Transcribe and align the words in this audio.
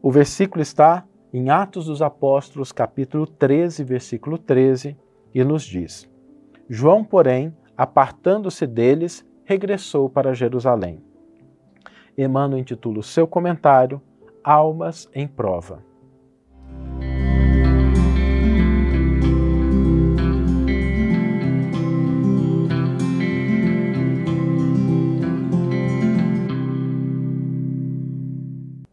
O 0.00 0.12
versículo 0.12 0.62
está 0.62 1.04
em 1.32 1.50
Atos 1.50 1.86
dos 1.86 2.00
Apóstolos, 2.00 2.70
capítulo 2.70 3.26
13, 3.26 3.82
versículo 3.82 4.38
13, 4.38 4.96
e 5.34 5.42
nos 5.42 5.64
diz: 5.64 6.08
João, 6.68 7.04
porém, 7.04 7.54
apartando-se 7.76 8.66
deles, 8.66 9.26
regressou 9.44 10.08
para 10.08 10.34
Jerusalém. 10.34 11.02
Emmanuel 12.16 12.60
intitula 12.60 13.00
o 13.00 13.02
seu 13.02 13.26
comentário 13.26 14.00
Almas 14.42 15.08
em 15.14 15.26
Prova. 15.26 15.87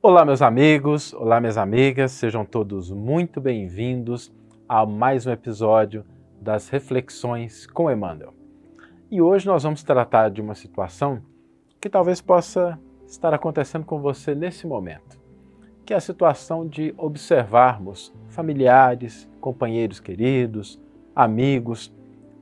Olá, 0.07 0.23
meus 0.23 0.43
amigos, 0.43 1.15
olá, 1.15 1.39
minhas 1.41 1.57
amigas, 1.57 2.11
sejam 2.11 2.45
todos 2.45 2.91
muito 2.91 3.41
bem-vindos 3.41 4.31
a 4.69 4.85
mais 4.85 5.25
um 5.25 5.31
episódio 5.31 6.05
das 6.39 6.69
Reflexões 6.69 7.65
com 7.65 7.89
Emmanuel. 7.89 8.31
E 9.09 9.19
hoje 9.19 9.47
nós 9.47 9.63
vamos 9.63 9.81
tratar 9.81 10.29
de 10.29 10.41
uma 10.41 10.53
situação 10.53 11.23
que 11.81 11.89
talvez 11.89 12.21
possa 12.21 12.79
estar 13.07 13.33
acontecendo 13.33 13.83
com 13.83 13.99
você 13.99 14.35
nesse 14.35 14.67
momento, 14.67 15.19
que 15.83 15.91
é 15.91 15.97
a 15.97 15.99
situação 15.99 16.67
de 16.67 16.93
observarmos 16.99 18.13
familiares, 18.29 19.27
companheiros 19.41 19.99
queridos, 19.99 20.79
amigos, 21.15 21.91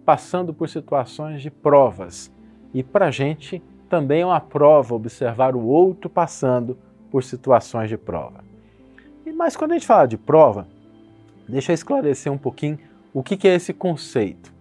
passando 0.03 0.53
por 0.53 0.67
situações 0.67 1.41
de 1.41 1.49
provas. 1.49 2.29
E 2.73 2.83
para 2.83 3.05
a 3.05 3.11
gente 3.11 3.63
também 3.87 4.19
é 4.19 4.25
uma 4.25 4.41
prova 4.41 4.95
observar 4.95 5.55
o 5.55 5.65
outro 5.65 6.09
passando 6.09 6.77
por 7.13 7.23
situações 7.23 7.89
de 7.89 7.95
prova. 7.95 8.43
Mas 9.35 9.55
quando 9.55 9.73
a 9.73 9.73
gente 9.75 9.85
fala 9.85 10.07
de 10.07 10.17
prova, 10.17 10.67
deixa 11.47 11.71
eu 11.71 11.75
esclarecer 11.75 12.33
um 12.33 12.39
pouquinho 12.39 12.79
o 13.13 13.21
que 13.21 13.47
é 13.47 13.53
esse 13.53 13.71
conceito. 13.71 14.51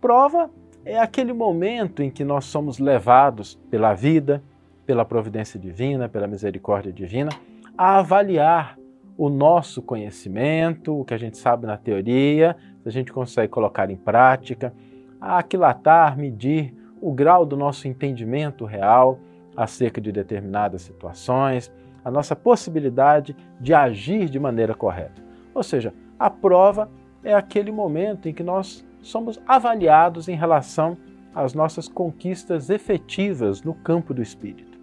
Prova 0.00 0.48
é 0.84 0.96
aquele 0.96 1.32
momento 1.32 2.00
em 2.00 2.08
que 2.08 2.22
nós 2.22 2.44
somos 2.44 2.78
levados 2.78 3.58
pela 3.68 3.94
vida, 3.94 4.40
pela 4.86 5.04
providência 5.04 5.58
divina, 5.58 6.08
pela 6.08 6.28
misericórdia 6.28 6.92
divina, 6.92 7.30
a 7.76 7.98
avaliar 7.98 8.78
o 9.16 9.28
nosso 9.28 9.82
conhecimento, 9.82 11.00
o 11.00 11.04
que 11.04 11.14
a 11.14 11.18
gente 11.18 11.36
sabe 11.36 11.66
na 11.66 11.76
teoria, 11.76 12.56
se 12.80 12.88
a 12.88 12.92
gente 12.92 13.12
consegue 13.12 13.48
colocar 13.48 13.90
em 13.90 13.96
prática, 13.96 14.72
a 15.20 15.38
aquilatar, 15.38 16.16
medir 16.16 16.72
o 17.00 17.12
grau 17.12 17.44
do 17.44 17.56
nosso 17.56 17.88
entendimento 17.88 18.64
real 18.64 19.18
acerca 19.56 20.00
de 20.00 20.12
determinadas 20.12 20.82
situações, 20.82 21.72
a 22.08 22.10
nossa 22.10 22.34
possibilidade 22.34 23.36
de 23.60 23.74
agir 23.74 24.30
de 24.30 24.40
maneira 24.40 24.74
correta. 24.74 25.22
Ou 25.54 25.62
seja, 25.62 25.92
a 26.18 26.30
prova 26.30 26.90
é 27.22 27.34
aquele 27.34 27.70
momento 27.70 28.28
em 28.28 28.32
que 28.32 28.42
nós 28.42 28.82
somos 29.02 29.38
avaliados 29.46 30.26
em 30.26 30.34
relação 30.34 30.96
às 31.34 31.52
nossas 31.52 31.86
conquistas 31.86 32.70
efetivas 32.70 33.62
no 33.62 33.74
campo 33.74 34.14
do 34.14 34.22
espírito. 34.22 34.78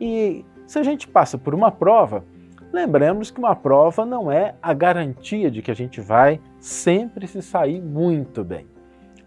E 0.00 0.44
se 0.66 0.80
a 0.80 0.82
gente 0.82 1.06
passa 1.06 1.38
por 1.38 1.54
uma 1.54 1.70
prova, 1.70 2.24
lembremos 2.72 3.30
que 3.30 3.38
uma 3.38 3.54
prova 3.54 4.04
não 4.04 4.30
é 4.30 4.56
a 4.60 4.74
garantia 4.74 5.52
de 5.52 5.62
que 5.62 5.70
a 5.70 5.74
gente 5.74 6.00
vai 6.00 6.40
sempre 6.58 7.28
se 7.28 7.40
sair 7.40 7.80
muito 7.80 8.42
bem. 8.42 8.66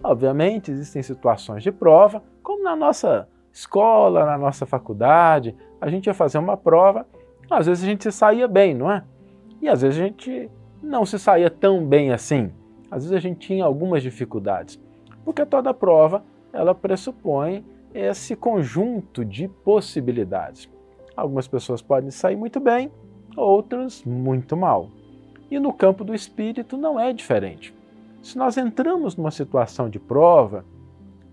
Obviamente, 0.03 0.71
existem 0.71 1.01
situações 1.01 1.63
de 1.63 1.71
prova, 1.71 2.21
como 2.43 2.63
na 2.63 2.75
nossa 2.75 3.29
escola, 3.51 4.25
na 4.25 4.37
nossa 4.37 4.65
faculdade, 4.65 5.55
a 5.79 5.89
gente 5.89 6.07
ia 6.07 6.13
fazer 6.13 6.37
uma 6.37 6.55
prova, 6.55 7.05
às 7.49 7.65
vezes 7.65 7.83
a 7.83 7.87
gente 7.87 8.03
se 8.03 8.11
saía 8.11 8.47
bem, 8.47 8.73
não 8.73 8.91
é? 8.91 9.03
E 9.61 9.67
às 9.67 9.81
vezes 9.81 9.99
a 9.99 10.03
gente 10.03 10.49
não 10.81 11.05
se 11.05 11.19
saía 11.19 11.49
tão 11.49 11.85
bem 11.85 12.11
assim. 12.11 12.51
Às 12.89 13.03
vezes 13.03 13.17
a 13.17 13.19
gente 13.19 13.47
tinha 13.47 13.65
algumas 13.65 14.01
dificuldades, 14.01 14.79
porque 15.23 15.45
toda 15.45 15.73
prova 15.73 16.23
ela 16.51 16.73
pressupõe 16.73 17.63
esse 17.93 18.35
conjunto 18.35 19.23
de 19.23 19.47
possibilidades. 19.47 20.69
Algumas 21.15 21.47
pessoas 21.47 21.81
podem 21.81 22.09
sair 22.09 22.35
muito 22.35 22.59
bem, 22.59 22.91
outras 23.35 24.03
muito 24.03 24.55
mal. 24.55 24.89
E 25.49 25.59
no 25.59 25.73
campo 25.73 26.03
do 26.03 26.15
espírito 26.15 26.77
não 26.77 26.99
é 26.99 27.11
diferente. 27.11 27.73
Se 28.21 28.37
nós 28.37 28.57
entramos 28.57 29.15
numa 29.15 29.31
situação 29.31 29.89
de 29.89 29.99
prova, 29.99 30.63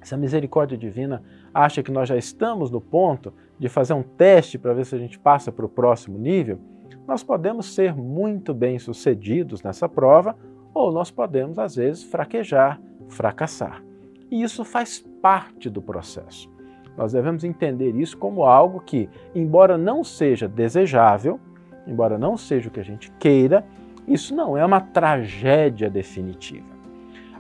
se 0.03 0.15
a 0.15 0.19
misericórdia 0.19 0.77
divina 0.77 1.23
acha 1.59 1.83
que 1.83 1.91
nós 1.91 2.09
já 2.09 2.17
estamos 2.17 2.71
no 2.71 2.81
ponto 2.81 3.33
de 3.59 3.69
fazer 3.69 3.93
um 3.93 4.03
teste 4.03 4.57
para 4.57 4.73
ver 4.73 4.87
se 4.87 4.95
a 4.95 4.99
gente 4.99 5.19
passa 5.19 5.51
para 5.51 5.67
o 5.67 5.69
próximo 5.69 6.17
nível, 6.17 6.61
nós 7.07 7.25
podemos 7.25 7.75
ser 7.75 7.95
muito 7.97 8.55
bem 8.55 8.79
sucedidos 8.79 9.63
nessa 9.63 9.89
prova 9.89 10.37
ou 10.73 10.93
nós 10.93 11.11
podemos, 11.11 11.59
às 11.59 11.75
vezes, 11.75 12.05
fraquejar, 12.05 12.81
fracassar. 13.09 13.83
E 14.31 14.43
isso 14.43 14.65
faz 14.65 15.01
parte 15.21 15.69
do 15.69 15.83
processo. 15.83 16.49
Nós 16.97 17.13
devemos 17.13 17.43
entender 17.43 17.97
isso 17.97 18.17
como 18.17 18.45
algo 18.45 18.81
que, 18.81 19.09
embora 19.35 19.77
não 19.77 20.05
seja 20.05 20.47
desejável, 20.47 21.41
embora 21.87 22.19
não 22.19 22.37
seja 22.37 22.69
o 22.69 22.73
que 22.73 22.81
a 22.81 22.85
gente 22.85 23.11
queira, 23.13 23.65
isso 24.07 24.35
não 24.35 24.57
é 24.57 24.65
uma 24.65 24.81
tragédia 24.81 25.91
definitiva. 25.91 26.67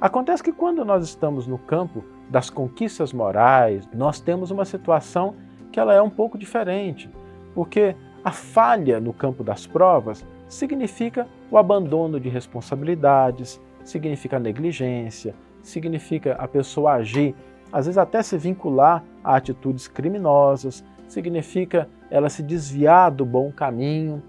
Acontece 0.00 0.42
que 0.42 0.52
quando 0.52 0.84
nós 0.84 1.04
estamos 1.04 1.46
no 1.46 1.58
campo 1.58 2.04
das 2.28 2.50
conquistas 2.50 3.12
morais, 3.12 3.88
nós 3.94 4.20
temos 4.20 4.50
uma 4.50 4.64
situação 4.64 5.34
que 5.72 5.80
ela 5.80 5.94
é 5.94 6.02
um 6.02 6.10
pouco 6.10 6.38
diferente, 6.38 7.10
porque 7.54 7.94
a 8.24 8.30
falha 8.30 9.00
no 9.00 9.12
campo 9.12 9.42
das 9.42 9.66
provas 9.66 10.26
significa 10.48 11.26
o 11.50 11.58
abandono 11.58 12.18
de 12.18 12.28
responsabilidades, 12.28 13.60
significa 13.84 14.38
negligência, 14.38 15.34
significa 15.62 16.34
a 16.34 16.46
pessoa 16.46 16.92
agir, 16.92 17.34
às 17.72 17.86
vezes 17.86 17.98
até 17.98 18.22
se 18.22 18.36
vincular 18.36 19.04
a 19.22 19.36
atitudes 19.36 19.88
criminosas, 19.88 20.84
significa 21.06 21.88
ela 22.10 22.28
se 22.28 22.42
desviar 22.42 23.10
do 23.10 23.24
bom 23.24 23.50
caminho. 23.52 24.22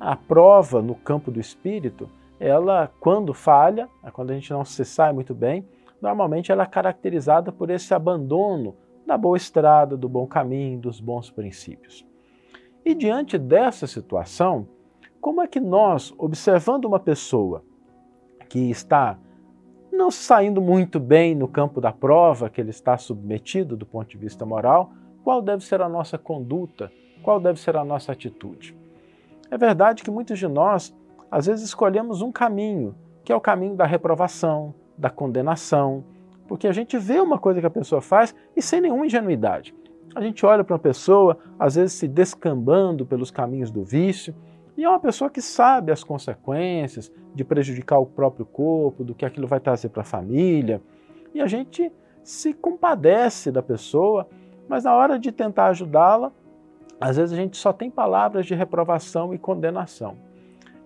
A 0.00 0.14
prova 0.14 0.80
no 0.80 0.94
campo 0.94 1.30
do 1.30 1.40
espírito, 1.40 2.08
ela 2.38 2.90
quando 3.00 3.34
falha, 3.34 3.88
quando 4.12 4.30
a 4.30 4.34
gente 4.34 4.52
não 4.52 4.64
se 4.64 4.84
sai 4.84 5.12
muito 5.12 5.34
bem, 5.34 5.66
normalmente 6.00 6.52
ela 6.52 6.64
é 6.64 6.66
caracterizada 6.66 7.50
por 7.50 7.70
esse 7.70 7.92
abandono 7.94 8.76
da 9.06 9.16
boa 9.16 9.36
estrada, 9.36 9.96
do 9.96 10.08
bom 10.08 10.26
caminho, 10.26 10.78
dos 10.78 11.00
bons 11.00 11.30
princípios. 11.30 12.06
E 12.84 12.94
diante 12.94 13.38
dessa 13.38 13.86
situação, 13.86 14.68
como 15.20 15.42
é 15.42 15.46
que 15.46 15.60
nós, 15.60 16.14
observando 16.16 16.84
uma 16.84 17.00
pessoa 17.00 17.62
que 18.48 18.70
está 18.70 19.18
não 19.92 20.10
saindo 20.10 20.60
muito 20.60 21.00
bem 21.00 21.34
no 21.34 21.48
campo 21.48 21.80
da 21.80 21.92
prova 21.92 22.48
que 22.48 22.60
ele 22.60 22.70
está 22.70 22.96
submetido 22.96 23.76
do 23.76 23.84
ponto 23.84 24.08
de 24.08 24.16
vista 24.16 24.46
moral, 24.46 24.92
qual 25.24 25.42
deve 25.42 25.64
ser 25.64 25.82
a 25.82 25.88
nossa 25.88 26.16
conduta, 26.16 26.90
qual 27.22 27.40
deve 27.40 27.58
ser 27.58 27.76
a 27.76 27.84
nossa 27.84 28.12
atitude? 28.12 28.76
É 29.50 29.58
verdade 29.58 30.02
que 30.02 30.10
muitos 30.10 30.38
de 30.38 30.46
nós, 30.46 30.94
às 31.30 31.46
vezes, 31.46 31.64
escolhemos 31.64 32.22
um 32.22 32.30
caminho, 32.30 32.94
que 33.24 33.32
é 33.32 33.36
o 33.36 33.40
caminho 33.40 33.74
da 33.74 33.84
reprovação, 33.84 34.74
da 34.98 35.08
condenação, 35.08 36.04
porque 36.48 36.66
a 36.66 36.72
gente 36.72 36.98
vê 36.98 37.20
uma 37.20 37.38
coisa 37.38 37.60
que 37.60 37.66
a 37.66 37.70
pessoa 37.70 38.00
faz 38.00 38.34
e 38.56 38.60
sem 38.60 38.80
nenhuma 38.80 39.06
ingenuidade. 39.06 39.74
A 40.14 40.20
gente 40.20 40.44
olha 40.44 40.64
para 40.64 40.74
uma 40.74 40.78
pessoa, 40.78 41.38
às 41.58 41.76
vezes 41.76 41.92
se 41.92 42.08
descambando 42.08 43.06
pelos 43.06 43.30
caminhos 43.30 43.70
do 43.70 43.84
vício, 43.84 44.34
e 44.76 44.84
é 44.84 44.88
uma 44.88 44.98
pessoa 44.98 45.30
que 45.30 45.40
sabe 45.40 45.92
as 45.92 46.02
consequências 46.02 47.12
de 47.34 47.44
prejudicar 47.44 47.98
o 47.98 48.06
próprio 48.06 48.46
corpo, 48.46 49.04
do 49.04 49.14
que 49.14 49.24
aquilo 49.24 49.46
vai 49.46 49.60
trazer 49.60 49.90
para 49.90 50.02
a 50.02 50.04
família, 50.04 50.80
e 51.34 51.40
a 51.40 51.46
gente 51.46 51.92
se 52.22 52.52
compadece 52.52 53.50
da 53.50 53.62
pessoa, 53.62 54.28
mas 54.68 54.84
na 54.84 54.94
hora 54.94 55.18
de 55.18 55.30
tentar 55.30 55.66
ajudá-la, 55.66 56.32
às 57.00 57.16
vezes 57.16 57.32
a 57.32 57.36
gente 57.36 57.56
só 57.56 57.72
tem 57.72 57.90
palavras 57.90 58.46
de 58.46 58.54
reprovação 58.54 59.32
e 59.32 59.38
condenação. 59.38 60.16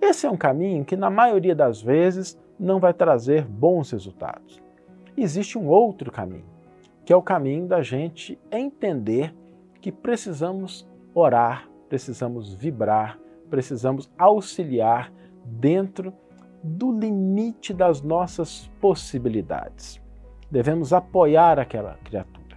Esse 0.02 0.26
é 0.26 0.30
um 0.30 0.36
caminho 0.36 0.84
que, 0.84 0.96
na 0.96 1.08
maioria 1.08 1.54
das 1.54 1.80
vezes, 1.80 2.36
não 2.58 2.80
vai 2.80 2.92
trazer 2.92 3.46
bons 3.46 3.92
resultados. 3.92 4.60
Existe 5.16 5.56
um 5.56 5.68
outro 5.68 6.10
caminho, 6.10 6.44
que 7.04 7.12
é 7.12 7.16
o 7.16 7.22
caminho 7.22 7.68
da 7.68 7.82
gente 7.82 8.36
entender 8.50 9.32
que 9.80 9.92
precisamos 9.92 10.90
orar, 11.14 11.68
precisamos 11.88 12.52
vibrar, 12.52 13.16
precisamos 13.48 14.10
auxiliar 14.18 15.12
dentro 15.44 16.12
do 16.64 16.90
limite 16.90 17.72
das 17.72 18.02
nossas 18.02 18.68
possibilidades. 18.80 20.02
Devemos 20.50 20.92
apoiar 20.92 21.60
aquela 21.60 21.94
criatura. 22.02 22.56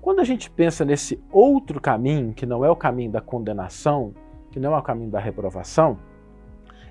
Quando 0.00 0.20
a 0.20 0.24
gente 0.24 0.50
pensa 0.50 0.82
nesse 0.82 1.22
outro 1.30 1.78
caminho, 1.78 2.32
que 2.32 2.46
não 2.46 2.64
é 2.64 2.70
o 2.70 2.76
caminho 2.76 3.12
da 3.12 3.20
condenação, 3.20 4.14
que 4.50 4.58
não 4.58 4.74
é 4.74 4.78
o 4.78 4.82
caminho 4.82 5.10
da 5.10 5.20
reprovação, 5.20 5.98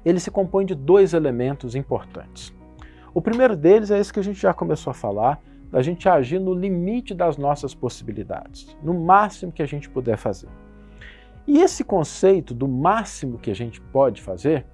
ele 0.09 0.19
se 0.19 0.31
compõe 0.31 0.65
de 0.65 0.75
dois 0.75 1.13
elementos 1.13 1.75
importantes. 1.75 2.53
O 3.13 3.21
primeiro 3.21 3.55
deles 3.55 3.91
é 3.91 3.99
esse 3.99 4.11
que 4.11 4.19
a 4.19 4.23
gente 4.23 4.39
já 4.39 4.53
começou 4.53 4.91
a 4.91 4.93
falar, 4.93 5.41
da 5.71 5.81
gente 5.81 6.09
agir 6.09 6.39
no 6.39 6.53
limite 6.53 7.13
das 7.13 7.37
nossas 7.37 7.75
possibilidades, 7.75 8.75
no 8.81 8.93
máximo 8.93 9.51
que 9.51 9.61
a 9.61 9.67
gente 9.67 9.89
puder 9.89 10.17
fazer. 10.17 10.49
E 11.45 11.59
esse 11.59 11.83
conceito 11.83 12.53
do 12.53 12.67
máximo 12.67 13.37
que 13.37 13.51
a 13.51 13.55
gente 13.55 13.79
pode 13.79 14.21
fazer 14.21 14.65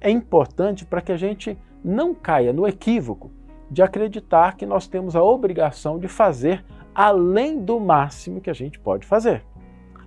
é 0.00 0.10
importante 0.10 0.84
para 0.84 1.00
que 1.00 1.12
a 1.12 1.16
gente 1.16 1.56
não 1.84 2.14
caia 2.14 2.52
no 2.52 2.66
equívoco 2.66 3.30
de 3.70 3.82
acreditar 3.82 4.56
que 4.56 4.66
nós 4.66 4.88
temos 4.88 5.14
a 5.14 5.22
obrigação 5.22 5.98
de 5.98 6.08
fazer 6.08 6.64
além 6.94 7.60
do 7.60 7.78
máximo 7.78 8.40
que 8.40 8.50
a 8.50 8.54
gente 8.54 8.78
pode 8.78 9.06
fazer, 9.06 9.44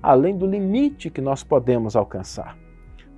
além 0.01 0.37
do 0.37 0.45
limite 0.45 1.09
que 1.09 1.21
nós 1.21 1.43
podemos 1.43 1.95
alcançar. 1.95 2.57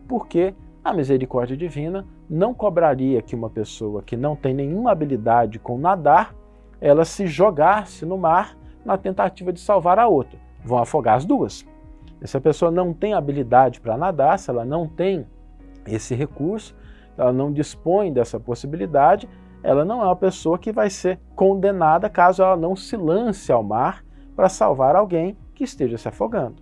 Porque 0.07 0.53
a 0.85 0.93
misericórdia 0.93 1.57
divina 1.57 2.05
não 2.29 2.53
cobraria 2.53 3.19
que 3.19 3.33
uma 3.33 3.49
pessoa 3.49 4.03
que 4.03 4.15
não 4.15 4.35
tem 4.35 4.53
nenhuma 4.53 4.91
habilidade 4.91 5.57
com 5.57 5.79
nadar, 5.79 6.35
ela 6.79 7.03
se 7.03 7.25
jogasse 7.25 8.05
no 8.05 8.19
mar 8.19 8.55
na 8.85 8.95
tentativa 8.95 9.51
de 9.51 9.59
salvar 9.59 9.97
a 9.97 10.07
outra. 10.07 10.37
Vão 10.63 10.77
afogar 10.77 11.15
as 11.15 11.25
duas. 11.25 11.65
E 12.21 12.27
se 12.27 12.37
a 12.37 12.41
pessoa 12.41 12.69
não 12.69 12.93
tem 12.93 13.15
habilidade 13.15 13.81
para 13.81 13.97
nadar, 13.97 14.37
se 14.37 14.51
ela 14.51 14.63
não 14.63 14.87
tem 14.87 15.25
esse 15.87 16.13
recurso, 16.13 16.75
ela 17.17 17.33
não 17.33 17.51
dispõe 17.51 18.13
dessa 18.13 18.39
possibilidade, 18.39 19.27
ela 19.63 19.83
não 19.83 20.03
é 20.03 20.05
uma 20.05 20.15
pessoa 20.15 20.59
que 20.59 20.71
vai 20.71 20.91
ser 20.91 21.19
condenada 21.35 22.11
caso 22.11 22.43
ela 22.43 22.55
não 22.55 22.75
se 22.75 22.95
lance 22.95 23.51
ao 23.51 23.63
mar 23.63 24.05
para 24.35 24.49
salvar 24.49 24.95
alguém 24.95 25.35
que 25.55 25.63
esteja 25.63 25.97
se 25.97 26.07
afogando. 26.07 26.61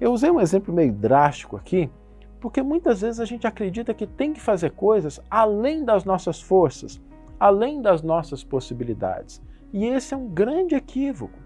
Eu 0.00 0.12
usei 0.12 0.30
um 0.30 0.40
exemplo 0.40 0.72
meio 0.72 0.92
drástico 0.94 1.58
aqui, 1.58 1.90
porque 2.44 2.60
muitas 2.60 3.00
vezes 3.00 3.20
a 3.20 3.24
gente 3.24 3.46
acredita 3.46 3.94
que 3.94 4.06
tem 4.06 4.34
que 4.34 4.38
fazer 4.38 4.72
coisas 4.72 5.18
além 5.30 5.82
das 5.82 6.04
nossas 6.04 6.42
forças, 6.42 7.00
além 7.40 7.80
das 7.80 8.02
nossas 8.02 8.44
possibilidades. 8.44 9.40
E 9.72 9.86
esse 9.86 10.12
é 10.12 10.16
um 10.18 10.28
grande 10.28 10.74
equívoco. 10.74 11.38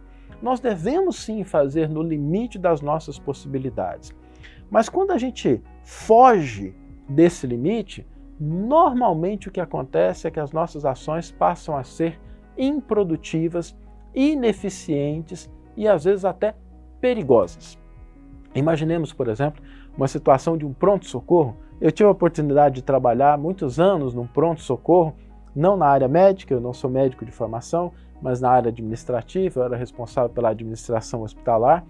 Nós 0.42 0.58
devemos 0.58 1.14
sim 1.14 1.44
fazer 1.44 1.88
no 1.88 2.02
limite 2.02 2.58
das 2.58 2.80
nossas 2.80 3.16
possibilidades. 3.16 4.12
Mas 4.68 4.88
quando 4.88 5.12
a 5.12 5.18
gente 5.18 5.62
foge 5.84 6.74
desse 7.08 7.46
limite, 7.46 8.04
normalmente 8.40 9.46
o 9.48 9.52
que 9.52 9.60
acontece 9.60 10.26
é 10.26 10.32
que 10.32 10.40
as 10.40 10.50
nossas 10.50 10.84
ações 10.84 11.30
passam 11.30 11.76
a 11.76 11.84
ser 11.84 12.18
improdutivas, 12.56 13.78
ineficientes 14.12 15.48
e 15.76 15.86
às 15.86 16.02
vezes 16.02 16.24
até 16.24 16.56
perigosas. 17.00 17.78
Imaginemos, 18.52 19.12
por 19.12 19.28
exemplo, 19.28 19.62
uma 19.98 20.06
situação 20.06 20.56
de 20.56 20.64
um 20.64 20.72
pronto-socorro. 20.72 21.56
Eu 21.80 21.90
tive 21.90 22.08
a 22.08 22.12
oportunidade 22.12 22.76
de 22.76 22.82
trabalhar 22.82 23.36
muitos 23.36 23.80
anos 23.80 24.14
num 24.14 24.28
pronto-socorro, 24.28 25.14
não 25.54 25.76
na 25.76 25.86
área 25.86 26.06
médica, 26.06 26.54
eu 26.54 26.60
não 26.60 26.72
sou 26.72 26.88
médico 26.88 27.24
de 27.24 27.32
formação, 27.32 27.92
mas 28.22 28.40
na 28.40 28.48
área 28.48 28.68
administrativa, 28.68 29.60
eu 29.60 29.64
era 29.64 29.76
responsável 29.76 30.30
pela 30.30 30.50
administração 30.50 31.22
hospitalar. 31.22 31.84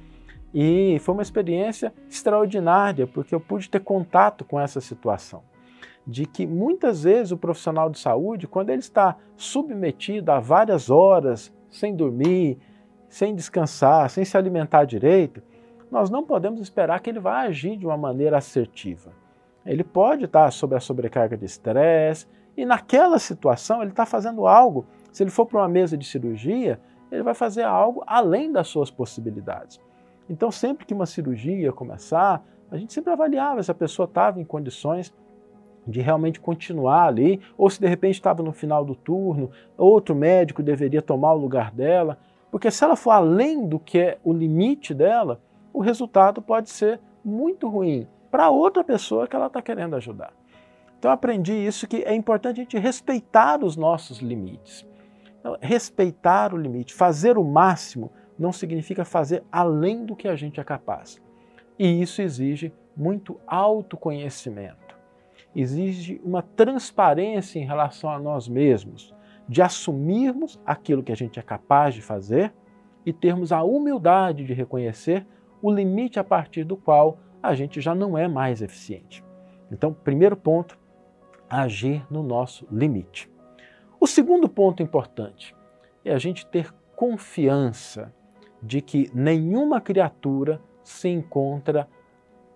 E 0.54 0.98
foi 1.00 1.12
uma 1.12 1.22
experiência 1.22 1.92
extraordinária, 2.08 3.06
porque 3.06 3.34
eu 3.34 3.40
pude 3.40 3.68
ter 3.68 3.80
contato 3.80 4.42
com 4.42 4.58
essa 4.58 4.80
situação 4.80 5.42
de 6.06 6.24
que 6.24 6.46
muitas 6.46 7.02
vezes 7.02 7.32
o 7.32 7.36
profissional 7.36 7.90
de 7.90 7.98
saúde, 7.98 8.48
quando 8.48 8.70
ele 8.70 8.78
está 8.78 9.16
submetido 9.36 10.32
a 10.32 10.40
várias 10.40 10.88
horas, 10.88 11.52
sem 11.68 11.94
dormir, 11.94 12.58
sem 13.10 13.34
descansar, 13.34 14.08
sem 14.08 14.24
se 14.24 14.34
alimentar 14.34 14.86
direito, 14.86 15.42
nós 15.90 16.10
não 16.10 16.24
podemos 16.24 16.60
esperar 16.60 17.00
que 17.00 17.10
ele 17.10 17.20
vá 17.20 17.40
agir 17.40 17.76
de 17.76 17.86
uma 17.86 17.96
maneira 17.96 18.38
assertiva. 18.38 19.12
Ele 19.64 19.84
pode 19.84 20.24
estar 20.24 20.50
sob 20.50 20.74
a 20.74 20.80
sobrecarga 20.80 21.36
de 21.36 21.44
estresse 21.44 22.26
e 22.56 22.64
naquela 22.64 23.18
situação 23.18 23.82
ele 23.82 23.90
está 23.90 24.06
fazendo 24.06 24.46
algo. 24.46 24.86
Se 25.12 25.22
ele 25.22 25.30
for 25.30 25.46
para 25.46 25.60
uma 25.60 25.68
mesa 25.68 25.96
de 25.96 26.06
cirurgia, 26.06 26.80
ele 27.10 27.22
vai 27.22 27.34
fazer 27.34 27.62
algo 27.62 28.02
além 28.06 28.52
das 28.52 28.68
suas 28.68 28.90
possibilidades. 28.90 29.80
Então, 30.28 30.50
sempre 30.50 30.84
que 30.84 30.92
uma 30.92 31.06
cirurgia 31.06 31.72
começar, 31.72 32.44
a 32.70 32.76
gente 32.76 32.92
sempre 32.92 33.12
avaliava 33.12 33.62
se 33.62 33.70
a 33.70 33.74
pessoa 33.74 34.04
estava 34.04 34.40
em 34.40 34.44
condições 34.44 35.12
de 35.86 36.02
realmente 36.02 36.38
continuar 36.38 37.06
ali, 37.06 37.40
ou 37.56 37.70
se 37.70 37.80
de 37.80 37.86
repente 37.86 38.14
estava 38.16 38.42
no 38.42 38.52
final 38.52 38.84
do 38.84 38.94
turno, 38.94 39.50
outro 39.76 40.14
médico 40.14 40.62
deveria 40.62 41.00
tomar 41.00 41.32
o 41.32 41.38
lugar 41.38 41.70
dela, 41.70 42.18
porque 42.50 42.70
se 42.70 42.84
ela 42.84 42.94
for 42.94 43.12
além 43.12 43.66
do 43.66 43.78
que 43.78 43.98
é 43.98 44.18
o 44.22 44.32
limite 44.32 44.92
dela, 44.92 45.40
o 45.72 45.80
resultado 45.80 46.40
pode 46.40 46.70
ser 46.70 47.00
muito 47.24 47.68
ruim 47.68 48.06
para 48.30 48.50
outra 48.50 48.84
pessoa 48.84 49.26
que 49.26 49.34
ela 49.34 49.46
está 49.46 49.62
querendo 49.62 49.96
ajudar. 49.96 50.32
Então 50.98 51.10
aprendi 51.10 51.52
isso 51.52 51.86
que 51.86 52.02
é 52.02 52.14
importante 52.14 52.60
a 52.60 52.64
gente 52.64 52.78
respeitar 52.78 53.64
os 53.64 53.76
nossos 53.76 54.18
limites. 54.18 54.86
Então, 55.40 55.56
respeitar 55.60 56.52
o 56.52 56.56
limite, 56.56 56.92
fazer 56.92 57.38
o 57.38 57.44
máximo, 57.44 58.10
não 58.38 58.52
significa 58.52 59.04
fazer 59.04 59.44
além 59.50 60.04
do 60.04 60.16
que 60.16 60.26
a 60.26 60.34
gente 60.34 60.58
é 60.58 60.64
capaz. 60.64 61.20
E 61.78 62.02
isso 62.02 62.20
exige 62.20 62.72
muito 62.96 63.40
autoconhecimento 63.46 64.88
exige 65.54 66.20
uma 66.24 66.42
transparência 66.42 67.58
em 67.58 67.64
relação 67.64 68.10
a 68.10 68.18
nós 68.18 68.48
mesmos, 68.48 69.14
de 69.48 69.62
assumirmos 69.62 70.60
aquilo 70.64 71.02
que 71.02 71.12
a 71.12 71.16
gente 71.16 71.38
é 71.38 71.42
capaz 71.42 71.94
de 71.94 72.02
fazer 72.02 72.52
e 73.04 73.12
termos 73.12 73.50
a 73.50 73.62
humildade 73.62 74.44
de 74.44 74.52
reconhecer 74.52 75.26
o 75.62 75.70
limite 75.70 76.18
a 76.18 76.24
partir 76.24 76.64
do 76.64 76.76
qual 76.76 77.18
a 77.42 77.54
gente 77.54 77.80
já 77.80 77.94
não 77.94 78.16
é 78.16 78.26
mais 78.26 78.62
eficiente. 78.62 79.24
Então, 79.70 79.92
primeiro 79.92 80.36
ponto, 80.36 80.78
agir 81.48 82.04
no 82.10 82.22
nosso 82.22 82.66
limite. 82.70 83.30
O 84.00 84.06
segundo 84.06 84.48
ponto 84.48 84.82
importante 84.82 85.54
é 86.04 86.12
a 86.12 86.18
gente 86.18 86.46
ter 86.46 86.72
confiança 86.96 88.12
de 88.62 88.80
que 88.80 89.10
nenhuma 89.14 89.80
criatura 89.80 90.60
se 90.82 91.08
encontra 91.08 91.88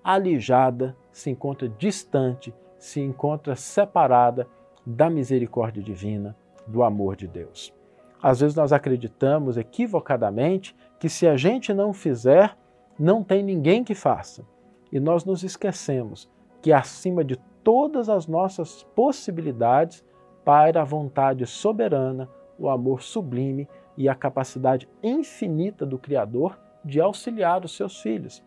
alijada, 0.03 0.97
se 1.13 1.31
encontra 1.31 1.69
distante 1.69 2.53
se 2.83 3.01
encontra 3.01 3.55
separada 3.55 4.49
da 4.85 5.09
misericórdia 5.09 5.81
divina, 5.81 6.37
do 6.67 6.83
amor 6.83 7.15
de 7.15 7.29
Deus. 7.29 7.73
Às 8.21 8.41
vezes 8.41 8.57
nós 8.57 8.73
acreditamos 8.73 9.57
equivocadamente 9.57 10.75
que 10.99 11.09
se 11.09 11.29
a 11.29 11.37
gente 11.37 11.73
não 11.73 11.93
fizer, 11.93 12.57
não 13.03 13.25
tem 13.25 13.43
ninguém 13.43 13.83
que 13.83 13.97
faça. 13.97 14.47
E 14.93 15.01
nós 15.01 15.25
nos 15.25 15.43
esquecemos 15.43 16.31
que 16.61 16.73
acima 16.73 17.25
de 17.25 17.37
todas 17.65 18.09
as 18.09 18.29
nossas 18.29 18.85
possibilidades 18.95 20.05
paira 20.45 20.83
a 20.83 20.85
vontade 20.85 21.45
soberana, 21.45 22.29
o 22.57 22.69
amor 22.69 23.03
sublime 23.03 23.69
e 23.99 24.09
a 24.09 24.15
capacidade 24.15 24.89
infinita 25.03 25.85
do 25.85 25.99
Criador 25.99 26.57
de 26.85 27.01
auxiliar 27.01 27.65
os 27.65 27.77
seus 27.77 28.01
filhos, 28.01 28.41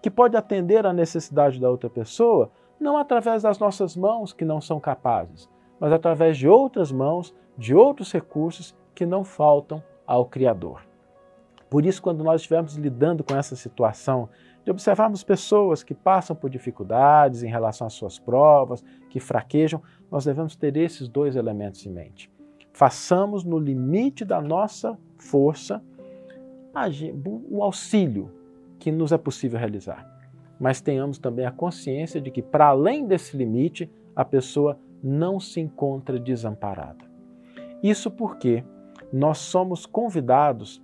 que 0.00 0.10
pode 0.10 0.36
atender 0.36 0.86
à 0.86 0.92
necessidade 0.92 1.60
da 1.60 1.68
outra 1.68 1.90
pessoa 1.90 2.48
não 2.78 2.96
através 2.96 3.42
das 3.42 3.58
nossas 3.58 3.96
mãos 3.96 4.32
que 4.32 4.44
não 4.44 4.60
são 4.60 4.78
capazes, 4.78 5.50
mas 5.80 5.92
através 5.92 6.38
de 6.38 6.46
outras 6.48 6.92
mãos, 6.92 7.34
de 7.58 7.74
outros 7.74 8.12
recursos 8.12 8.72
que 8.94 9.04
não 9.04 9.24
faltam 9.24 9.82
ao 10.06 10.26
Criador. 10.26 10.82
Por 11.68 11.84
isso, 11.84 12.00
quando 12.00 12.22
nós 12.22 12.40
estivermos 12.40 12.76
lidando 12.76 13.24
com 13.24 13.36
essa 13.36 13.56
situação 13.56 14.28
de 14.64 14.70
observarmos 14.70 15.22
pessoas 15.22 15.82
que 15.82 15.94
passam 15.94 16.34
por 16.34 16.50
dificuldades 16.50 17.42
em 17.42 17.48
relação 17.48 17.86
às 17.86 17.92
suas 17.92 18.18
provas, 18.18 18.84
que 19.10 19.20
fraquejam, 19.20 19.82
nós 20.10 20.24
devemos 20.24 20.56
ter 20.56 20.76
esses 20.76 21.08
dois 21.08 21.36
elementos 21.36 21.84
em 21.86 21.90
mente. 21.90 22.30
Façamos 22.72 23.44
no 23.44 23.58
limite 23.58 24.24
da 24.24 24.40
nossa 24.40 24.98
força 25.16 25.82
o 27.50 27.62
auxílio 27.62 28.30
que 28.78 28.92
nos 28.92 29.10
é 29.10 29.16
possível 29.16 29.58
realizar 29.58 30.16
mas 30.58 30.80
tenhamos 30.80 31.18
também 31.18 31.46
a 31.46 31.50
consciência 31.50 32.20
de 32.20 32.30
que, 32.30 32.42
para 32.42 32.68
além 32.68 33.06
desse 33.06 33.36
limite, 33.36 33.90
a 34.14 34.24
pessoa 34.24 34.78
não 35.02 35.38
se 35.38 35.60
encontra 35.60 36.18
desamparada. 36.18 37.04
Isso 37.82 38.10
porque 38.10 38.64
nós 39.12 39.38
somos 39.38 39.84
convidados 39.84 40.82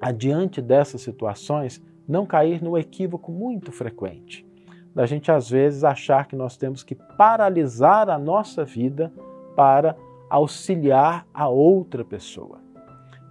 a, 0.00 0.12
diante 0.12 0.60
dessas 0.62 1.00
situações, 1.00 1.82
não 2.06 2.24
cair 2.24 2.62
no 2.62 2.76
equívoco 2.76 3.30
muito 3.30 3.70
frequente, 3.70 4.46
da 4.94 5.06
gente 5.06 5.30
às 5.30 5.50
vezes 5.50 5.84
achar 5.84 6.26
que 6.26 6.34
nós 6.34 6.56
temos 6.56 6.82
que 6.82 6.94
paralisar 6.94 8.08
a 8.08 8.18
nossa 8.18 8.64
vida 8.64 9.12
para 9.54 9.96
auxiliar 10.30 11.26
a 11.32 11.48
outra 11.48 12.04
pessoa. 12.04 12.60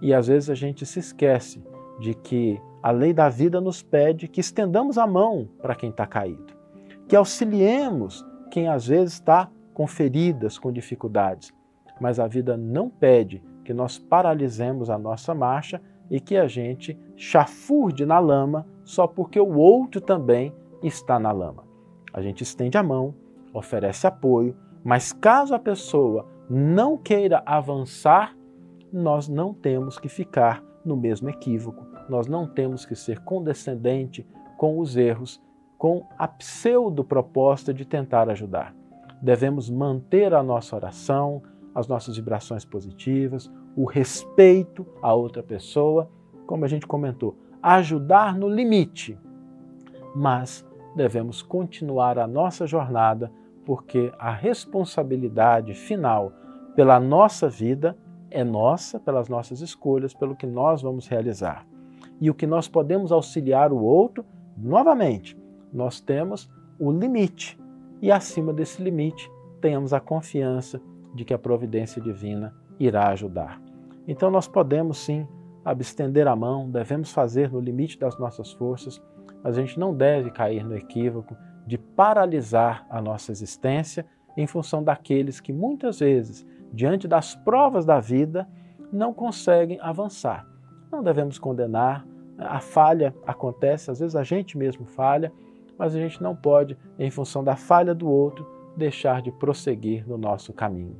E 0.00 0.14
às 0.14 0.28
vezes 0.28 0.48
a 0.48 0.54
gente 0.54 0.86
se 0.86 0.98
esquece 0.98 1.62
de 1.98 2.14
que 2.14 2.60
a 2.82 2.90
lei 2.90 3.12
da 3.12 3.28
vida 3.28 3.60
nos 3.60 3.82
pede 3.82 4.28
que 4.28 4.40
estendamos 4.40 4.96
a 4.96 5.06
mão 5.06 5.48
para 5.60 5.74
quem 5.74 5.90
está 5.90 6.06
caído, 6.06 6.54
que 7.08 7.16
auxiliemos 7.16 8.24
quem 8.50 8.68
às 8.68 8.86
vezes 8.86 9.14
está 9.14 9.50
com 9.74 9.86
feridas, 9.86 10.58
com 10.58 10.72
dificuldades. 10.72 11.52
Mas 12.00 12.20
a 12.20 12.26
vida 12.26 12.56
não 12.56 12.88
pede 12.88 13.42
que 13.64 13.74
nós 13.74 13.98
paralisemos 13.98 14.88
a 14.88 14.98
nossa 14.98 15.34
marcha 15.34 15.80
e 16.10 16.20
que 16.20 16.36
a 16.36 16.46
gente 16.46 16.98
chafurde 17.16 18.06
na 18.06 18.18
lama 18.18 18.66
só 18.84 19.06
porque 19.06 19.40
o 19.40 19.56
outro 19.56 20.00
também 20.00 20.54
está 20.82 21.18
na 21.18 21.32
lama. 21.32 21.64
A 22.12 22.22
gente 22.22 22.42
estende 22.42 22.78
a 22.78 22.82
mão, 22.82 23.14
oferece 23.52 24.06
apoio, 24.06 24.56
mas 24.84 25.12
caso 25.12 25.54
a 25.54 25.58
pessoa 25.58 26.26
não 26.48 26.96
queira 26.96 27.42
avançar, 27.44 28.34
nós 28.92 29.28
não 29.28 29.52
temos 29.52 29.98
que 29.98 30.08
ficar 30.08 30.62
no 30.84 30.96
mesmo 30.96 31.28
equívoco 31.28 31.88
nós 32.08 32.26
não 32.26 32.46
temos 32.46 32.86
que 32.86 32.96
ser 32.96 33.20
condescendente 33.20 34.26
com 34.56 34.78
os 34.78 34.96
erros 34.96 35.40
com 35.76 36.04
a 36.18 36.26
pseudo 36.26 37.04
proposta 37.04 37.72
de 37.72 37.84
tentar 37.84 38.28
ajudar. 38.30 38.74
Devemos 39.22 39.70
manter 39.70 40.34
a 40.34 40.42
nossa 40.42 40.74
oração, 40.74 41.40
as 41.72 41.86
nossas 41.86 42.16
vibrações 42.16 42.64
positivas, 42.64 43.48
o 43.78 43.84
respeito 43.84 44.84
à 45.00 45.14
outra 45.14 45.40
pessoa, 45.40 46.10
como 46.48 46.64
a 46.64 46.68
gente 46.68 46.84
comentou, 46.84 47.36
ajudar 47.62 48.36
no 48.36 48.48
limite. 48.48 49.16
Mas 50.16 50.66
devemos 50.96 51.42
continuar 51.42 52.18
a 52.18 52.26
nossa 52.26 52.66
jornada, 52.66 53.30
porque 53.64 54.12
a 54.18 54.32
responsabilidade 54.32 55.74
final 55.74 56.32
pela 56.74 56.98
nossa 56.98 57.48
vida 57.48 57.96
é 58.32 58.42
nossa, 58.42 58.98
pelas 58.98 59.28
nossas 59.28 59.60
escolhas, 59.60 60.12
pelo 60.12 60.34
que 60.34 60.46
nós 60.46 60.82
vamos 60.82 61.06
realizar. 61.06 61.64
E 62.20 62.28
o 62.28 62.34
que 62.34 62.48
nós 62.48 62.66
podemos 62.66 63.12
auxiliar 63.12 63.72
o 63.72 63.80
outro, 63.80 64.24
novamente, 64.56 65.38
nós 65.72 66.00
temos 66.00 66.50
o 66.80 66.90
limite. 66.90 67.56
E 68.02 68.10
acima 68.10 68.52
desse 68.52 68.82
limite, 68.82 69.30
tenhamos 69.60 69.92
a 69.92 70.00
confiança 70.00 70.80
de 71.14 71.24
que 71.24 71.32
a 71.32 71.38
providência 71.38 72.02
divina 72.02 72.52
irá 72.76 73.10
ajudar. 73.10 73.67
Então 74.08 74.30
nós 74.30 74.48
podemos 74.48 74.96
sim 74.96 75.28
abstender 75.62 76.26
a 76.26 76.34
mão, 76.34 76.70
devemos 76.70 77.12
fazer 77.12 77.52
no 77.52 77.60
limite 77.60 77.98
das 77.98 78.18
nossas 78.18 78.50
forças, 78.52 79.00
mas 79.44 79.58
a 79.58 79.60
gente 79.60 79.78
não 79.78 79.94
deve 79.94 80.30
cair 80.30 80.64
no 80.64 80.74
equívoco 80.74 81.36
de 81.66 81.76
paralisar 81.76 82.86
a 82.88 83.02
nossa 83.02 83.30
existência 83.30 84.06
em 84.34 84.46
função 84.46 84.82
daqueles 84.82 85.40
que 85.40 85.52
muitas 85.52 86.00
vezes, 86.00 86.46
diante 86.72 87.06
das 87.06 87.34
provas 87.34 87.84
da 87.84 88.00
vida, 88.00 88.48
não 88.90 89.12
conseguem 89.12 89.78
avançar. 89.82 90.46
Não 90.90 91.02
devemos 91.02 91.38
condenar, 91.38 92.06
a 92.38 92.60
falha 92.60 93.14
acontece, 93.26 93.90
às 93.90 94.00
vezes 94.00 94.16
a 94.16 94.22
gente 94.22 94.56
mesmo 94.56 94.86
falha, 94.86 95.30
mas 95.78 95.94
a 95.94 95.98
gente 95.98 96.22
não 96.22 96.34
pode, 96.34 96.78
em 96.98 97.10
função 97.10 97.44
da 97.44 97.56
falha 97.56 97.94
do 97.94 98.08
outro, 98.08 98.46
deixar 98.74 99.20
de 99.20 99.30
prosseguir 99.30 100.08
no 100.08 100.16
nosso 100.16 100.52
caminho. 100.54 100.96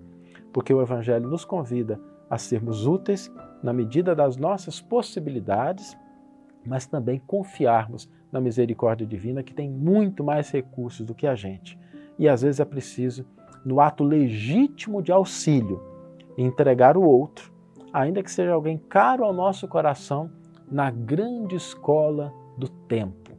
Porque 0.52 0.74
o 0.74 0.82
Evangelho 0.82 1.28
nos 1.28 1.44
convida 1.44 1.98
a 2.30 2.38
sermos 2.38 2.86
úteis 2.86 3.32
na 3.62 3.72
medida 3.72 4.14
das 4.14 4.36
nossas 4.36 4.80
possibilidades, 4.80 5.96
mas 6.64 6.86
também 6.86 7.20
confiarmos 7.26 8.08
na 8.30 8.40
misericórdia 8.40 9.06
divina 9.06 9.42
que 9.42 9.54
tem 9.54 9.70
muito 9.70 10.22
mais 10.22 10.50
recursos 10.50 11.04
do 11.04 11.14
que 11.14 11.26
a 11.26 11.34
gente. 11.34 11.78
E 12.18 12.28
às 12.28 12.42
vezes 12.42 12.60
é 12.60 12.64
preciso, 12.64 13.24
no 13.64 13.80
ato 13.80 14.04
legítimo 14.04 15.02
de 15.02 15.10
auxílio, 15.10 15.82
entregar 16.36 16.96
o 16.96 17.02
outro, 17.02 17.52
ainda 17.92 18.22
que 18.22 18.30
seja 18.30 18.52
alguém 18.52 18.76
caro 18.76 19.24
ao 19.24 19.32
nosso 19.32 19.66
coração, 19.66 20.30
na 20.70 20.90
grande 20.90 21.56
escola 21.56 22.32
do 22.56 22.68
tempo. 22.68 23.30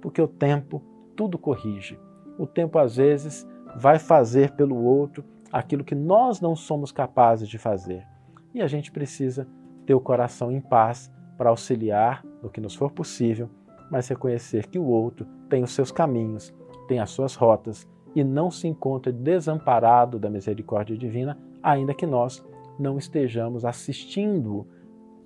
Porque 0.00 0.20
o 0.20 0.28
tempo 0.28 0.82
tudo 1.16 1.38
corrige. 1.38 1.98
O 2.38 2.46
tempo 2.46 2.78
às 2.78 2.96
vezes 2.96 3.46
vai 3.76 3.98
fazer 3.98 4.52
pelo 4.52 4.76
outro 4.84 5.24
aquilo 5.52 5.84
que 5.84 5.94
nós 5.94 6.40
não 6.40 6.54
somos 6.54 6.92
capazes 6.92 7.48
de 7.48 7.58
fazer. 7.58 8.06
E 8.54 8.62
a 8.62 8.66
gente 8.68 8.92
precisa 8.92 9.48
ter 9.84 9.94
o 9.94 10.00
coração 10.00 10.52
em 10.52 10.60
paz 10.60 11.12
para 11.36 11.50
auxiliar 11.50 12.24
no 12.42 12.48
que 12.48 12.60
nos 12.60 12.74
for 12.74 12.90
possível, 12.90 13.50
mas 13.90 14.08
reconhecer 14.08 14.68
que 14.68 14.78
o 14.78 14.84
outro 14.84 15.26
tem 15.48 15.62
os 15.62 15.72
seus 15.72 15.90
caminhos, 15.90 16.54
tem 16.86 17.00
as 17.00 17.10
suas 17.10 17.34
rotas 17.34 17.86
e 18.14 18.22
não 18.22 18.50
se 18.50 18.68
encontra 18.68 19.12
desamparado 19.12 20.18
da 20.18 20.30
misericórdia 20.30 20.96
divina, 20.96 21.36
ainda 21.62 21.92
que 21.92 22.06
nós 22.06 22.44
não 22.78 22.96
estejamos 22.96 23.64
assistindo 23.64 24.66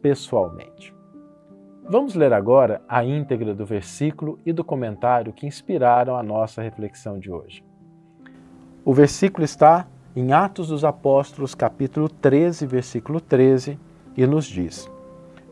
pessoalmente. 0.00 0.94
Vamos 1.90 2.14
ler 2.14 2.32
agora 2.32 2.82
a 2.88 3.04
íntegra 3.04 3.54
do 3.54 3.64
versículo 3.64 4.38
e 4.44 4.52
do 4.52 4.64
comentário 4.64 5.32
que 5.32 5.46
inspiraram 5.46 6.16
a 6.16 6.22
nossa 6.22 6.62
reflexão 6.62 7.18
de 7.18 7.30
hoje. 7.30 7.64
O 8.84 8.92
versículo 8.92 9.44
está 9.44 9.86
em 10.18 10.32
Atos 10.32 10.66
dos 10.66 10.84
Apóstolos, 10.84 11.54
capítulo 11.54 12.08
13, 12.08 12.66
versículo 12.66 13.20
13, 13.20 13.78
e 14.16 14.26
nos 14.26 14.46
diz: 14.46 14.90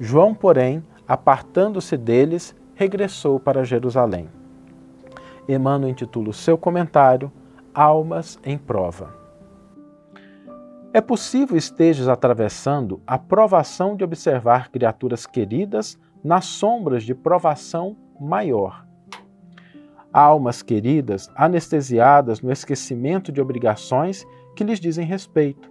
João, 0.01 0.35
porém, 0.35 0.83
apartando-se 1.07 1.97
deles, 1.97 2.53
regressou 2.75 3.39
para 3.39 3.63
Jerusalém. 3.63 4.29
Emmanuel 5.49 5.91
intitula 5.91 6.31
o 6.31 6.33
seu 6.33 6.59
comentário 6.59 7.31
Almas 7.73 8.41
em 8.45 8.59
Prova. 8.59 9.15
É 10.93 11.01
possível 11.01 11.57
estejas 11.57 12.09
atravessando 12.09 13.01
a 13.07 13.17
provação 13.17 13.95
de 13.95 14.03
observar 14.03 14.69
criaturas 14.71 15.27
queridas 15.27 15.97
nas 16.25 16.45
sombras 16.45 17.05
de 17.05 17.15
provação 17.15 17.97
maior. 18.19 18.85
Almas 20.13 20.61
queridas, 20.61 21.31
anestesiadas 21.37 22.41
no 22.41 22.51
esquecimento 22.51 23.31
de 23.31 23.41
obrigações 23.41 24.27
que 24.57 24.65
lhes 24.65 24.81
dizem 24.81 25.07
respeito. 25.07 25.71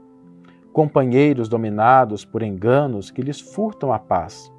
Companheiros 0.72 1.50
dominados 1.50 2.24
por 2.24 2.42
enganos 2.42 3.12
que 3.12 3.22
lhes 3.22 3.42
furtam 3.42 3.92
a 3.92 4.00
paz. 4.00 4.54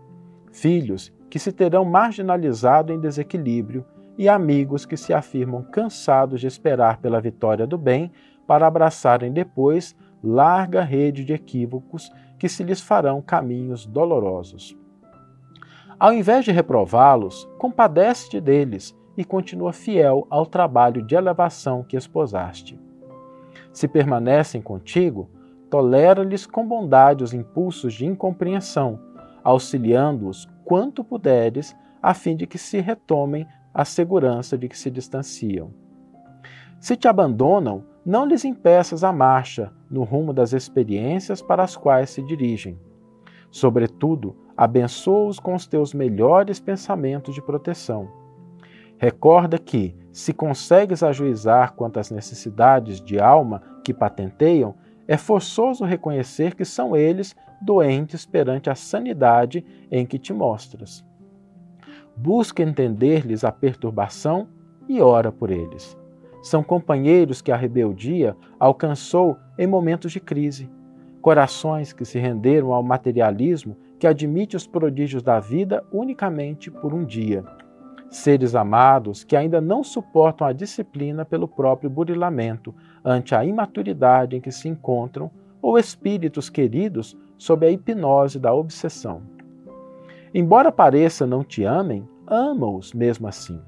Filhos 0.52 1.14
que 1.30 1.38
se 1.38 1.52
terão 1.52 1.84
marginalizado 1.84 2.92
em 2.92 3.00
desequilíbrio 3.00 3.84
e 4.18 4.28
amigos 4.28 4.84
que 4.84 4.96
se 4.96 5.12
afirmam 5.14 5.62
cansados 5.62 6.40
de 6.40 6.46
esperar 6.46 6.98
pela 6.98 7.20
vitória 7.20 7.66
do 7.66 7.78
bem 7.78 8.10
para 8.46 8.66
abraçarem 8.66 9.32
depois 9.32 9.94
larga 10.22 10.82
rede 10.82 11.24
de 11.24 11.32
equívocos 11.32 12.10
que 12.38 12.48
se 12.48 12.64
lhes 12.64 12.80
farão 12.80 13.20
caminhos 13.22 13.86
dolorosos. 13.86 14.76
Ao 15.98 16.12
invés 16.12 16.44
de 16.44 16.52
reprová-los, 16.52 17.48
compadece-te 17.58 18.40
deles 18.40 18.96
e 19.16 19.24
continua 19.24 19.72
fiel 19.72 20.26
ao 20.28 20.44
trabalho 20.44 21.02
de 21.02 21.14
elevação 21.14 21.82
que 21.82 21.96
esposaste. 21.96 22.85
Se 23.76 23.86
permanecem 23.86 24.62
contigo, 24.62 25.28
tolera-lhes 25.68 26.46
com 26.46 26.66
bondade 26.66 27.22
os 27.22 27.34
impulsos 27.34 27.92
de 27.92 28.06
incompreensão, 28.06 28.98
auxiliando-os 29.44 30.48
quanto 30.64 31.04
puderes, 31.04 31.76
a 32.02 32.14
fim 32.14 32.34
de 32.34 32.46
que 32.46 32.56
se 32.56 32.80
retomem 32.80 33.46
a 33.74 33.84
segurança 33.84 34.56
de 34.56 34.66
que 34.66 34.78
se 34.78 34.90
distanciam. 34.90 35.74
Se 36.80 36.96
te 36.96 37.06
abandonam, 37.06 37.84
não 38.02 38.24
lhes 38.24 38.46
impeças 38.46 39.04
a 39.04 39.12
marcha 39.12 39.70
no 39.90 40.04
rumo 40.04 40.32
das 40.32 40.54
experiências 40.54 41.42
para 41.42 41.62
as 41.62 41.76
quais 41.76 42.08
se 42.08 42.22
dirigem. 42.22 42.80
Sobretudo, 43.50 44.34
abençoa-os 44.56 45.38
com 45.38 45.54
os 45.54 45.66
teus 45.66 45.92
melhores 45.92 46.58
pensamentos 46.58 47.34
de 47.34 47.42
proteção. 47.42 48.08
Recorda 48.98 49.58
que, 49.58 49.94
se 50.12 50.32
consegues 50.32 51.02
ajuizar 51.02 51.74
quanto 51.74 52.00
às 52.00 52.10
necessidades 52.10 53.00
de 53.00 53.20
alma 53.20 53.62
que 53.84 53.92
patenteiam, 53.92 54.74
é 55.06 55.16
forçoso 55.16 55.84
reconhecer 55.84 56.54
que 56.54 56.64
são 56.64 56.96
eles 56.96 57.36
doentes 57.60 58.26
perante 58.26 58.70
a 58.70 58.74
sanidade 58.74 59.64
em 59.90 60.04
que 60.04 60.18
te 60.18 60.32
mostras. 60.32 61.04
Busca 62.16 62.62
entender-lhes 62.62 63.44
a 63.44 63.52
perturbação 63.52 64.48
e 64.88 65.00
ora 65.00 65.30
por 65.30 65.50
eles. 65.50 65.96
São 66.42 66.62
companheiros 66.62 67.42
que 67.42 67.52
a 67.52 67.56
rebeldia 67.56 68.36
alcançou 68.58 69.36
em 69.58 69.66
momentos 69.66 70.12
de 70.12 70.20
crise, 70.20 70.70
corações 71.20 71.92
que 71.92 72.04
se 72.04 72.18
renderam 72.18 72.72
ao 72.72 72.82
materialismo 72.82 73.76
que 73.98 74.06
admite 74.06 74.56
os 74.56 74.66
prodígios 74.66 75.22
da 75.22 75.40
vida 75.40 75.84
unicamente 75.92 76.70
por 76.70 76.94
um 76.94 77.04
dia. 77.04 77.44
Seres 78.10 78.54
amados 78.54 79.24
que 79.24 79.36
ainda 79.36 79.60
não 79.60 79.82
suportam 79.82 80.46
a 80.46 80.52
disciplina 80.52 81.24
pelo 81.24 81.48
próprio 81.48 81.90
burilamento 81.90 82.74
ante 83.04 83.34
a 83.34 83.44
imaturidade 83.44 84.36
em 84.36 84.40
que 84.40 84.52
se 84.52 84.68
encontram, 84.68 85.30
ou 85.60 85.78
espíritos 85.78 86.48
queridos 86.48 87.16
sob 87.36 87.66
a 87.66 87.70
hipnose 87.70 88.38
da 88.38 88.54
obsessão. 88.54 89.22
Embora 90.32 90.70
pareça 90.70 91.26
não 91.26 91.42
te 91.42 91.64
amem, 91.64 92.08
ama-os 92.26 92.92
mesmo 92.92 93.26
assim. 93.26 93.60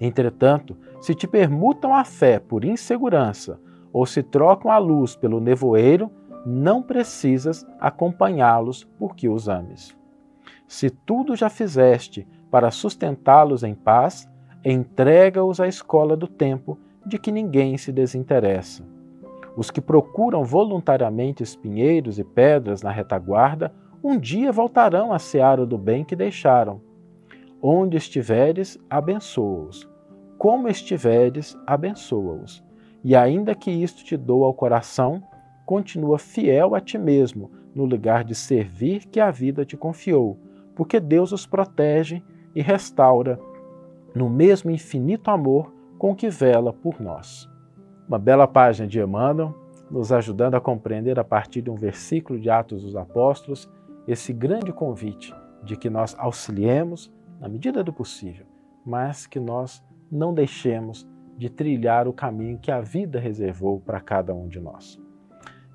Entretanto, 0.00 0.76
se 1.00 1.14
te 1.14 1.26
permutam 1.26 1.94
a 1.94 2.04
fé 2.04 2.38
por 2.38 2.64
insegurança 2.64 3.60
ou 3.92 4.04
se 4.06 4.22
trocam 4.22 4.70
a 4.70 4.78
luz 4.78 5.16
pelo 5.16 5.40
nevoeiro, 5.40 6.10
não 6.44 6.82
precisas 6.82 7.66
acompanhá-los 7.80 8.84
porque 8.98 9.28
os 9.28 9.48
ames. 9.48 9.96
Se 10.66 10.90
tudo 10.90 11.34
já 11.34 11.48
fizeste 11.48 12.26
para 12.50 12.70
sustentá-los 12.70 13.62
em 13.62 13.74
paz, 13.74 14.28
entrega-os 14.64 15.60
à 15.60 15.68
escola 15.68 16.16
do 16.16 16.26
tempo 16.26 16.78
de 17.04 17.18
que 17.18 17.32
ninguém 17.32 17.76
se 17.78 17.92
desinteressa. 17.92 18.84
Os 19.56 19.70
que 19.70 19.80
procuram 19.80 20.44
voluntariamente 20.44 21.42
espinheiros 21.42 22.18
e 22.18 22.24
pedras 22.24 22.82
na 22.82 22.90
retaguarda, 22.90 23.72
um 24.02 24.16
dia 24.16 24.52
voltarão 24.52 25.12
à 25.12 25.18
seara 25.18 25.66
do 25.66 25.76
bem 25.76 26.04
que 26.04 26.14
deixaram. 26.14 26.80
Onde 27.60 27.96
estiveres, 27.96 28.78
abençoa-os. 28.88 29.88
Como 30.38 30.68
estiveres, 30.68 31.58
abençoa-os. 31.66 32.62
E 33.02 33.16
ainda 33.16 33.54
que 33.54 33.70
isto 33.70 34.04
te 34.04 34.16
doa 34.16 34.46
ao 34.46 34.54
coração, 34.54 35.22
continua 35.66 36.18
fiel 36.18 36.74
a 36.74 36.80
ti 36.80 36.96
mesmo 36.96 37.50
no 37.74 37.84
lugar 37.84 38.22
de 38.22 38.34
servir 38.34 39.06
que 39.06 39.18
a 39.18 39.30
vida 39.30 39.64
te 39.64 39.76
confiou, 39.76 40.38
porque 40.74 41.00
Deus 41.00 41.32
os 41.32 41.46
protege 41.46 42.22
e 42.58 42.60
restaura 42.60 43.38
no 44.12 44.28
mesmo 44.28 44.68
infinito 44.68 45.30
amor 45.30 45.72
com 45.96 46.12
que 46.12 46.28
vela 46.28 46.72
por 46.72 47.00
nós. 47.00 47.48
Uma 48.08 48.18
bela 48.18 48.48
página 48.48 48.88
de 48.88 48.98
Emmanuel, 48.98 49.54
nos 49.88 50.10
ajudando 50.10 50.56
a 50.56 50.60
compreender 50.60 51.20
a 51.20 51.24
partir 51.24 51.62
de 51.62 51.70
um 51.70 51.76
versículo 51.76 52.36
de 52.36 52.50
Atos 52.50 52.82
dos 52.82 52.96
Apóstolos 52.96 53.70
esse 54.08 54.32
grande 54.32 54.72
convite 54.72 55.32
de 55.62 55.76
que 55.76 55.88
nós 55.88 56.16
auxiliemos 56.18 57.12
na 57.38 57.48
medida 57.48 57.84
do 57.84 57.92
possível, 57.92 58.44
mas 58.84 59.24
que 59.24 59.38
nós 59.38 59.80
não 60.10 60.34
deixemos 60.34 61.08
de 61.36 61.48
trilhar 61.48 62.08
o 62.08 62.12
caminho 62.12 62.58
que 62.58 62.72
a 62.72 62.80
vida 62.80 63.20
reservou 63.20 63.78
para 63.78 64.00
cada 64.00 64.34
um 64.34 64.48
de 64.48 64.58
nós. 64.58 65.00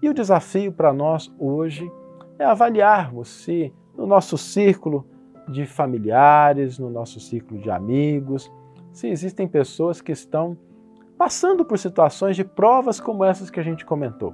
E 0.02 0.10
o 0.10 0.14
desafio 0.14 0.74
para 0.74 0.92
nós 0.92 1.34
hoje 1.40 1.90
é 2.38 2.44
avaliarmos 2.44 3.30
se 3.30 3.74
no 3.96 4.06
nosso 4.06 4.38
círculo 4.38 5.13
de 5.48 5.66
familiares, 5.66 6.80
no 6.80 6.90
nosso 6.90 7.20
círculo 7.20 7.62
de 7.62 7.70
amigos, 7.70 8.52
se 8.92 9.08
existem 9.08 9.48
pessoas 9.48 10.02
que 10.02 10.12
estão 10.12 10.58
passando 11.18 11.66
por 11.66 11.78
situações 11.78 12.36
de 12.36 12.44
provas 12.44 13.00
como 13.00 13.24
essas 13.24 13.50
que 13.50 13.60
a 13.60 13.64
gente 13.64 13.86
comentou. 13.86 14.34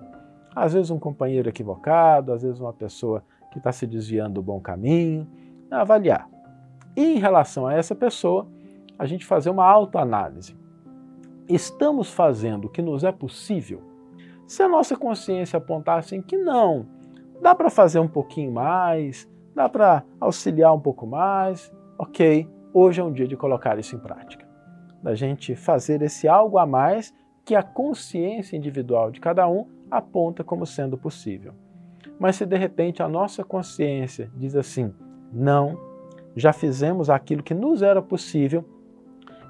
Às 0.55 0.73
vezes 0.73 0.91
um 0.91 0.99
companheiro 0.99 1.49
equivocado, 1.49 2.33
às 2.33 2.43
vezes 2.43 2.59
uma 2.59 2.73
pessoa 2.73 3.23
que 3.51 3.57
está 3.57 3.71
se 3.71 3.87
desviando 3.87 4.35
do 4.35 4.41
bom 4.41 4.59
caminho, 4.59 5.27
avaliar. 5.71 6.29
E 6.95 7.15
em 7.15 7.19
relação 7.19 7.67
a 7.67 7.73
essa 7.73 7.95
pessoa, 7.95 8.47
a 8.97 9.05
gente 9.05 9.25
fazer 9.25 9.49
uma 9.49 9.65
autoanálise. 9.65 10.57
Estamos 11.47 12.11
fazendo 12.11 12.65
o 12.65 12.69
que 12.69 12.81
nos 12.81 13.03
é 13.03 13.11
possível? 13.11 13.81
Se 14.45 14.61
a 14.61 14.67
nossa 14.67 14.95
consciência 14.95 15.57
apontar 15.57 15.99
assim 15.99 16.21
que 16.21 16.37
não, 16.37 16.87
dá 17.41 17.55
para 17.55 17.69
fazer 17.69 17.99
um 17.99 18.07
pouquinho 18.07 18.51
mais, 18.51 19.29
dá 19.59 19.67
para 19.67 20.05
auxiliar 20.21 20.73
um 20.73 20.79
pouco 20.79 21.05
mais, 21.05 21.69
ok, 21.97 22.47
hoje 22.73 23.01
é 23.01 23.03
um 23.03 23.11
dia 23.11 23.27
de 23.27 23.35
colocar 23.35 23.77
isso 23.77 23.93
em 23.93 23.99
prática. 23.99 24.47
Da 25.03 25.15
gente 25.15 25.53
fazer 25.53 26.01
esse 26.01 26.29
algo 26.29 26.57
a 26.57 26.65
mais 26.65 27.13
que 27.43 27.53
a 27.53 27.61
consciência 27.61 28.55
individual 28.55 29.11
de 29.11 29.19
cada 29.19 29.45
um 29.49 29.67
aponta 29.91 30.45
como 30.45 30.65
sendo 30.65 30.97
possível. 30.97 31.53
Mas 32.17 32.37
se 32.37 32.45
de 32.45 32.55
repente 32.55 33.03
a 33.03 33.09
nossa 33.09 33.43
consciência 33.43 34.31
diz 34.33 34.55
assim, 34.55 34.93
não, 35.29 35.77
já 36.37 36.53
fizemos 36.53 37.09
aquilo 37.09 37.43
que 37.43 37.53
nos 37.53 37.81
era 37.81 38.01
possível, 38.01 38.63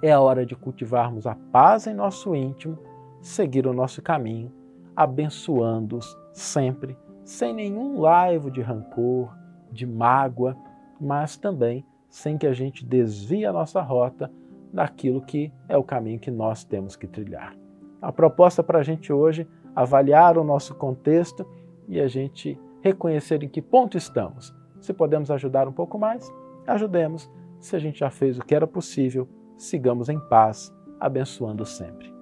é 0.02 0.12
a 0.12 0.20
hora 0.20 0.44
de 0.44 0.56
cultivarmos 0.56 1.28
a 1.28 1.36
paz 1.52 1.86
em 1.86 1.94
nosso 1.94 2.34
íntimo, 2.34 2.80
seguir 3.22 3.68
o 3.68 3.74
nosso 3.74 4.02
caminho, 4.02 4.52
abençoando-os 4.96 6.18
sempre, 6.34 6.98
sem 7.24 7.54
nenhum 7.54 8.00
laivo 8.00 8.50
de 8.50 8.60
rancor, 8.60 9.38
de 9.72 9.86
mágoa, 9.86 10.58
mas 11.00 11.38
também 11.38 11.86
sem 12.10 12.38
que 12.38 12.48
a 12.48 12.54
gente 12.54 12.86
desvie 12.86 13.46
a 13.46 13.54
nossa 13.54 13.82
rota 13.82 14.32
daquilo 14.74 15.22
que 15.22 15.52
é 15.68 15.78
o 15.78 15.84
caminho 15.84 16.20
que 16.20 16.32
nós 16.32 16.64
temos 16.64 16.96
que 16.96 17.08
trilhar. 17.08 17.56
A 18.02 18.12
proposta 18.12 18.64
para 18.64 18.80
a 18.80 18.84
gente 18.84 19.14
hoje 19.14 19.48
avaliar 19.76 20.38
o 20.38 20.44
nosso 20.44 20.76
contexto 20.76 21.46
e 21.88 22.00
a 22.00 22.08
gente 22.08 22.60
reconhecer 22.82 23.44
em 23.44 23.50
que 23.50 23.62
ponto 23.62 23.98
estamos. 23.98 24.54
Se 24.80 24.94
podemos 24.94 25.30
ajudar 25.30 25.68
um 25.68 25.74
pouco 25.74 25.98
mais, 25.98 26.32
ajudemos. 26.66 27.30
Se 27.60 27.76
a 27.76 27.80
gente 27.80 28.00
já 28.00 28.10
fez 28.10 28.38
o 28.38 28.42
que 28.42 28.56
era 28.56 28.66
possível, 28.66 29.28
sigamos 29.58 30.08
em 30.08 30.20
paz, 30.20 30.74
abençoando 31.00 31.66
sempre. 31.66 32.14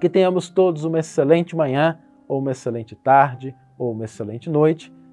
Que 0.00 0.08
tenhamos 0.08 0.48
todos 0.48 0.84
uma 0.84 1.00
excelente 1.00 1.54
manhã, 1.54 1.98
ou 2.26 2.38
uma 2.38 2.52
excelente 2.52 2.94
tarde, 2.94 3.54
ou 3.76 3.92
uma 3.92 4.04
excelente 4.04 4.48
noite 4.48 4.92